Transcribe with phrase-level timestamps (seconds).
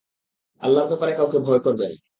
[0.61, 1.95] আল্লাহর ব্যাপারে কাউকে ভয় করবে না।